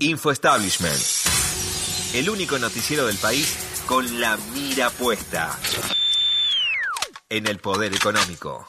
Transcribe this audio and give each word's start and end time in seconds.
Info 0.00 0.30
Establishment. 0.30 1.00
El 2.14 2.28
único 2.28 2.58
noticiero 2.58 3.06
del 3.06 3.16
país 3.16 3.56
con 3.86 4.20
la 4.20 4.36
mira 4.52 4.90
puesta 4.90 5.56
en 7.28 7.46
el 7.46 7.58
poder 7.58 7.94
económico. 7.94 8.66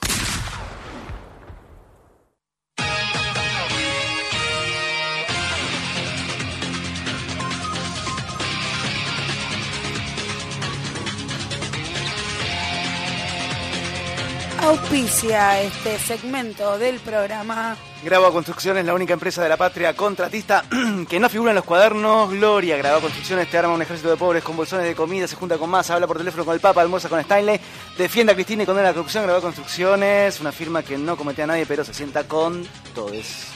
Auspicia 14.65 15.61
este 15.61 15.99
segmento 15.99 16.79
del 16.79 16.99
programa. 16.99 17.77
Grabo 18.03 18.33
Construcciones, 18.33 18.83
la 18.83 18.95
única 18.95 19.13
empresa 19.13 19.43
de 19.43 19.47
la 19.47 19.57
patria 19.57 19.95
contratista 19.95 20.65
que 21.07 21.19
no 21.19 21.29
figura 21.29 21.51
en 21.51 21.55
los 21.55 21.65
cuadernos. 21.65 22.31
Gloria, 22.31 22.75
Grabo 22.75 23.01
Construcciones, 23.01 23.47
te 23.47 23.59
arma 23.59 23.75
un 23.75 23.83
ejército 23.83 24.09
de 24.09 24.17
pobres 24.17 24.43
con 24.43 24.57
bolsones 24.57 24.87
de 24.87 24.95
comida, 24.95 25.27
se 25.27 25.35
junta 25.35 25.59
con 25.59 25.69
más, 25.69 25.91
habla 25.91 26.07
por 26.07 26.17
teléfono 26.17 26.45
con 26.45 26.55
el 26.55 26.61
Papa, 26.61 26.81
almuerza 26.81 27.09
con 27.09 27.19
Stanley, 27.19 27.59
defiende 27.95 28.31
a 28.31 28.35
Cristina 28.35 28.63
y 28.63 28.65
condena 28.65 28.87
la 28.87 28.93
corrupción. 28.95 29.23
Grabo 29.25 29.39
Construcciones, 29.39 30.39
una 30.41 30.51
firma 30.51 30.81
que 30.81 30.97
no 30.97 31.15
comete 31.15 31.43
a 31.43 31.47
nadie, 31.47 31.67
pero 31.67 31.85
se 31.85 31.93
sienta 31.93 32.23
con 32.23 32.67
todos. 32.95 33.55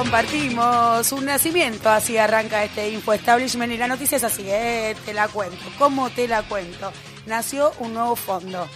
Compartimos 0.00 1.12
un 1.12 1.26
nacimiento, 1.26 1.90
así 1.90 2.16
arranca 2.16 2.64
este 2.64 2.88
Info 2.88 3.12
Establishment 3.12 3.70
y 3.70 3.76
la 3.76 3.86
noticia 3.86 4.16
es 4.16 4.24
así, 4.24 4.44
eh, 4.46 4.96
te 5.04 5.12
la 5.12 5.28
cuento. 5.28 5.58
¿Cómo 5.78 6.08
te 6.08 6.26
la 6.26 6.42
cuento? 6.42 6.90
Nació 7.26 7.70
un 7.80 7.92
nuevo 7.92 8.16
fondo. 8.16 8.66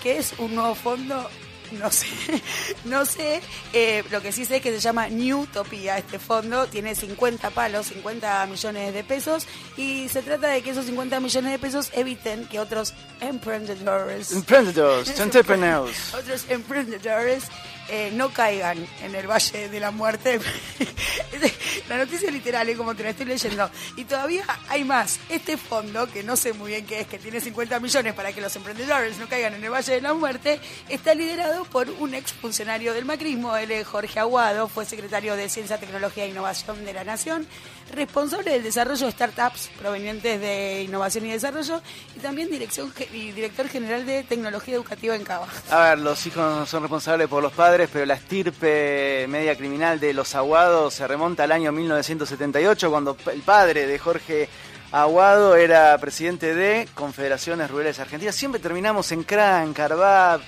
¿Qué 0.00 0.18
es 0.18 0.32
un 0.38 0.54
nuevo 0.54 0.76
fondo? 0.76 1.28
No 1.72 1.90
sé, 1.90 2.06
no 2.84 3.04
sé. 3.04 3.40
Eh, 3.72 4.04
lo 4.12 4.22
que 4.22 4.30
sí 4.30 4.44
sé 4.44 4.56
es 4.56 4.62
que 4.62 4.70
se 4.72 4.78
llama 4.78 5.08
New 5.08 5.40
Utopia. 5.40 5.98
Este 5.98 6.20
fondo 6.20 6.66
tiene 6.68 6.94
50 6.94 7.50
palos, 7.50 7.86
50 7.86 8.46
millones 8.46 8.94
de 8.94 9.02
pesos 9.02 9.48
y 9.76 10.08
se 10.08 10.22
trata 10.22 10.48
de 10.50 10.62
que 10.62 10.70
esos 10.70 10.86
50 10.86 11.18
millones 11.18 11.50
de 11.50 11.58
pesos 11.58 11.90
eviten 11.94 12.44
que 12.46 12.60
otros 12.60 12.94
emprendedores, 13.20 14.30
Emprendedores, 14.30 15.08
entrepreneurs. 15.20 16.14
otros 16.14 16.44
emprendedores 16.48 17.44
eh, 17.90 18.10
no 18.12 18.32
caigan 18.32 18.86
en 19.02 19.14
el 19.14 19.26
Valle 19.26 19.68
de 19.68 19.80
la 19.80 19.90
Muerte. 19.90 20.40
la 21.90 21.98
noticia 21.98 22.30
literal 22.30 22.68
es 22.68 22.76
como 22.76 22.94
te 22.94 23.02
la 23.02 23.10
estoy 23.10 23.26
leyendo. 23.26 23.68
Y 23.96 24.04
todavía 24.04 24.44
hay 24.68 24.84
más. 24.84 25.18
Este 25.28 25.56
fondo, 25.56 26.06
que 26.06 26.22
no 26.22 26.36
sé 26.36 26.52
muy 26.52 26.70
bien 26.70 26.86
qué 26.86 27.00
es, 27.00 27.08
que 27.08 27.18
tiene 27.18 27.40
50 27.40 27.80
millones 27.80 28.14
para 28.14 28.32
que 28.32 28.40
los 28.40 28.54
emprendedores 28.54 29.18
no 29.18 29.28
caigan 29.28 29.54
en 29.54 29.64
el 29.64 29.70
Valle 29.70 29.94
de 29.94 30.00
la 30.00 30.14
Muerte, 30.14 30.60
está 30.88 31.14
liderado 31.14 31.64
por 31.64 31.90
un 31.90 32.14
exfuncionario 32.14 32.94
del 32.94 33.04
macrismo, 33.04 33.56
él 33.56 33.72
es 33.72 33.86
Jorge 33.86 34.20
Aguado, 34.20 34.68
fue 34.68 34.84
secretario 34.84 35.34
de 35.34 35.48
Ciencia, 35.48 35.78
Tecnología 35.78 36.24
e 36.24 36.28
Innovación 36.28 36.84
de 36.84 36.92
la 36.92 37.02
Nación, 37.02 37.46
responsable 37.92 38.52
del 38.52 38.62
desarrollo 38.62 39.06
de 39.06 39.12
startups 39.12 39.70
provenientes 39.78 40.40
de 40.40 40.82
innovación 40.84 41.26
y 41.26 41.32
desarrollo, 41.32 41.82
y 42.16 42.20
también 42.20 42.50
dirección 42.50 42.92
y 43.12 43.32
director 43.32 43.68
general 43.68 44.06
de 44.06 44.22
tecnología 44.22 44.76
educativa 44.76 45.16
en 45.16 45.24
Cava. 45.24 45.48
A 45.70 45.90
ver, 45.90 45.98
los 45.98 46.24
hijos 46.26 46.68
son 46.68 46.82
responsables 46.82 47.26
por 47.26 47.42
los 47.42 47.52
padres, 47.52 47.90
pero 47.92 48.06
la 48.06 48.14
estirpe 48.14 49.26
media 49.28 49.56
criminal 49.56 49.98
de 49.98 50.14
los 50.14 50.36
Aguados 50.36 50.94
se 50.94 51.08
remonta 51.08 51.44
al 51.44 51.52
año 51.52 51.72
1978, 51.80 52.90
cuando 52.90 53.16
el 53.32 53.42
padre 53.42 53.86
de 53.86 53.98
Jorge 53.98 54.48
Aguado 54.92 55.54
era 55.54 55.96
presidente 55.98 56.54
de 56.54 56.88
Confederaciones 56.94 57.70
Rurales 57.70 57.98
Argentinas. 58.00 58.34
Siempre 58.34 58.60
terminamos 58.60 59.12
en 59.12 59.22
CRAN, 59.22 59.72
Carvab 59.72 60.40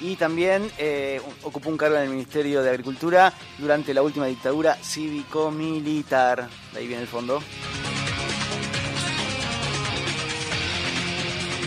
y 0.00 0.16
también 0.16 0.70
eh, 0.78 1.20
ocupó 1.42 1.68
un 1.68 1.76
cargo 1.76 1.96
en 1.96 2.04
el 2.04 2.10
Ministerio 2.10 2.62
de 2.62 2.70
Agricultura 2.70 3.32
durante 3.58 3.92
la 3.92 4.02
última 4.02 4.26
dictadura 4.26 4.76
cívico-militar. 4.82 6.48
Ahí 6.74 6.86
viene 6.86 7.02
el 7.02 7.08
fondo. 7.08 7.42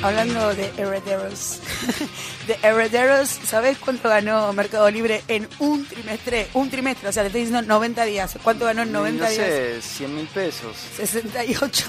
Hablando 0.03 0.53
de 0.53 0.69
herederos, 0.75 1.61
de 2.47 2.57
herederos, 2.61 3.29
¿sabés 3.29 3.77
cuánto 3.77 4.09
ganó 4.09 4.51
Mercado 4.51 4.91
Libre 4.91 5.23
en 5.29 5.47
un 5.59 5.85
trimestre? 5.85 6.49
Un 6.55 6.69
trimestre, 6.69 7.07
o 7.07 7.11
sea, 7.13 7.23
te 7.23 7.27
estoy 7.27 7.45
diciendo 7.45 7.65
90 7.65 8.03
días. 8.03 8.37
¿Cuánto 8.43 8.65
ganó 8.65 8.81
en 8.81 8.91
90 8.91 9.23
no 9.23 9.29
días? 9.29 9.45
sé, 9.45 9.81
100 9.81 10.15
mil 10.15 10.27
pesos. 10.27 10.75
68, 10.97 11.85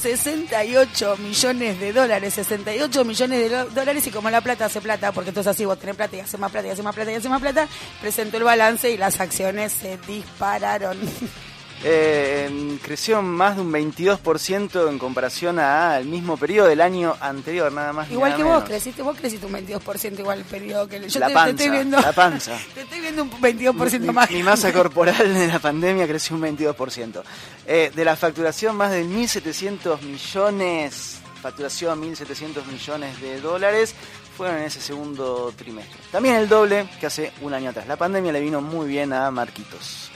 68 0.00 1.16
millones 1.16 1.80
de 1.80 1.92
dólares, 1.92 2.34
68 2.34 3.04
millones 3.04 3.50
de 3.50 3.64
dólares 3.74 4.06
y 4.06 4.10
como 4.12 4.30
la 4.30 4.42
plata 4.42 4.66
hace 4.66 4.80
plata, 4.80 5.10
porque 5.10 5.30
entonces 5.30 5.50
así 5.50 5.64
vos 5.64 5.76
tenés 5.80 5.96
plata 5.96 6.16
y 6.16 6.20
hace 6.20 6.38
más 6.38 6.52
plata 6.52 6.68
y 6.68 6.70
hace 6.70 6.84
más 6.84 6.94
plata 6.94 7.10
y 7.10 7.14
hace 7.16 7.28
más 7.28 7.40
plata, 7.40 7.66
presentó 8.00 8.36
el 8.36 8.44
balance 8.44 8.92
y 8.92 8.96
las 8.96 9.18
acciones 9.18 9.72
se 9.72 9.98
dispararon. 10.06 10.96
Eh, 11.84 12.78
creció 12.82 13.20
más 13.22 13.56
de 13.56 13.62
un 13.62 13.72
22% 13.72 14.88
en 14.88 14.98
comparación 14.98 15.58
al 15.58 16.04
mismo 16.06 16.36
periodo 16.36 16.68
del 16.68 16.80
año 16.80 17.14
anterior, 17.20 17.70
nada 17.70 17.92
más. 17.92 18.10
Igual 18.10 18.30
nada 18.30 18.36
que 18.38 18.42
vos, 18.44 18.52
menos. 18.54 18.68
creciste, 18.68 19.02
vos 19.02 19.16
creciste 19.16 19.46
un 19.46 19.52
22% 19.52 20.18
igual 20.18 20.38
el 20.38 20.44
periodo 20.44 20.88
que 20.88 21.08
yo 21.08 21.20
La 21.20 21.44
te, 21.44 21.50
estoy 21.50 21.70
viendo. 21.70 22.00
la 22.00 22.12
panza. 22.12 22.58
Te 22.74 22.82
estoy 22.82 23.00
viendo 23.00 23.22
un 23.22 23.30
22% 23.30 24.00
mi, 24.00 24.08
más. 24.12 24.30
mi 24.30 24.42
masa 24.42 24.72
corporal 24.72 25.34
de 25.34 25.46
la 25.48 25.58
pandemia 25.58 26.06
creció 26.08 26.34
un 26.36 26.42
22%. 26.42 27.22
Eh, 27.66 27.92
de 27.94 28.04
la 28.04 28.16
facturación, 28.16 28.76
más 28.76 28.90
de 28.90 29.04
1.700 29.04 30.00
millones, 30.02 31.18
facturación 31.42 32.02
1.700 32.02 32.64
millones 32.66 33.20
de 33.20 33.40
dólares, 33.40 33.94
fueron 34.36 34.58
en 34.58 34.64
ese 34.64 34.80
segundo 34.80 35.52
trimestre. 35.56 35.98
También 36.10 36.36
el 36.36 36.48
doble 36.48 36.88
que 37.00 37.06
hace 37.06 37.32
un 37.42 37.54
año 37.54 37.70
atrás. 37.70 37.86
La 37.86 37.96
pandemia 37.96 38.32
le 38.32 38.40
vino 38.40 38.60
muy 38.60 38.88
bien 38.88 39.12
a 39.12 39.30
Marquitos. 39.30 40.10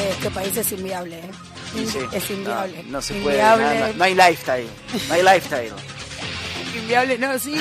Che, 0.00 0.10
este 0.10 0.30
país 0.30 0.56
es 0.56 0.72
inviable, 0.72 1.18
¿eh? 1.18 1.30
Sí, 1.74 1.98
Es 2.12 2.30
inviable. 2.30 2.82
No, 2.84 2.92
no 2.92 3.02
se 3.02 3.14
puede. 3.14 3.38
Nada 3.38 3.92
no 3.94 4.04
hay 4.04 4.14
lifestyle. 4.14 4.66
No 5.08 5.14
hay 5.14 5.22
lifestyle. 5.22 5.72
Inviable, 6.74 7.18
no, 7.18 7.36
sí, 7.38 7.56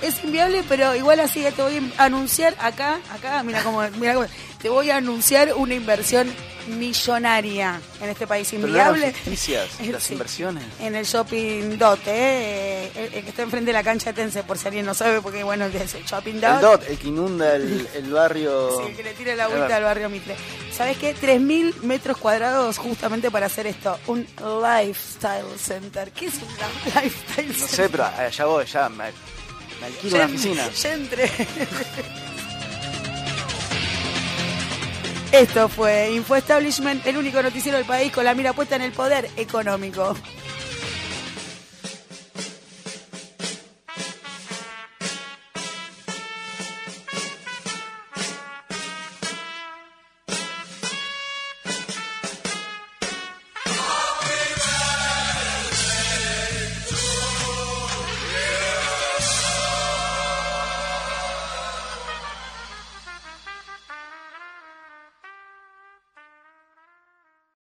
es 0.00 0.24
inviable, 0.24 0.64
pero 0.66 0.94
igual 0.94 1.20
así 1.20 1.44
te 1.54 1.62
voy 1.62 1.92
a 1.98 2.04
anunciar 2.04 2.56
acá, 2.58 2.98
acá, 3.12 3.42
mira 3.42 3.62
cómo, 3.62 3.82
mira 3.98 4.14
cómo, 4.14 4.26
te 4.60 4.70
voy 4.70 4.88
a 4.88 4.96
anunciar 4.96 5.52
una 5.54 5.74
inversión 5.74 6.32
millonaria 6.68 7.80
en 8.00 8.08
este 8.10 8.26
país 8.26 8.52
inviable. 8.52 9.14
las 9.26 9.48
las 9.90 10.10
inversiones. 10.10 10.64
En 10.80 10.94
el 10.94 11.04
shopping 11.04 11.78
Dot, 11.78 12.00
¿eh? 12.06 12.90
el, 12.94 13.14
el 13.14 13.22
que 13.24 13.30
está 13.30 13.42
enfrente 13.42 13.66
de 13.68 13.72
la 13.72 13.82
cancha 13.82 14.12
de 14.12 14.22
Tense, 14.22 14.42
por 14.42 14.58
si 14.58 14.66
alguien 14.68 14.86
no 14.86 14.94
sabe, 14.94 15.20
porque 15.20 15.42
bueno, 15.42 15.66
es 15.66 15.94
el 15.94 16.04
shopping 16.04 16.40
Dot. 16.40 16.54
El 16.56 16.60
DOT, 16.60 16.82
el 16.88 16.98
que 16.98 17.08
inunda 17.08 17.54
el, 17.56 17.88
el 17.94 18.10
barrio. 18.12 18.70
Sí, 18.84 18.90
el 18.90 18.96
que 18.96 19.02
le 19.02 19.14
tira 19.14 19.34
la 19.36 19.48
vuelta 19.48 19.76
al 19.76 19.82
barrio 19.84 20.08
Mitre. 20.08 20.36
¿Sabes 20.72 20.96
qué? 20.98 21.14
3.000 21.14 21.82
metros 21.82 22.16
cuadrados 22.18 22.78
justamente 22.78 23.30
para 23.30 23.46
hacer 23.46 23.66
esto. 23.66 23.98
Un 24.06 24.26
lifestyle 24.62 25.44
center. 25.58 26.10
¿Qué 26.12 26.26
es 26.26 26.34
un 26.34 26.48
li- 26.48 27.02
lifestyle 27.02 27.48
No 27.48 27.54
center? 27.54 27.68
sé, 27.68 27.88
pero 27.88 28.04
allá 28.04 28.44
voy, 28.46 28.64
ya 28.66 28.88
me, 28.88 29.04
me 29.80 29.86
alquilo 29.86 30.16
una 30.16 30.24
oficina. 30.26 30.68
ya 30.74 30.96
Esto 35.34 35.68
fue 35.68 36.12
Info 36.12 36.36
Establishment, 36.36 37.04
el 37.08 37.16
único 37.16 37.42
noticiero 37.42 37.76
del 37.76 37.84
país 37.84 38.12
con 38.12 38.24
la 38.24 38.36
mira 38.36 38.52
puesta 38.52 38.76
en 38.76 38.82
el 38.82 38.92
poder 38.92 39.28
económico. 39.36 40.14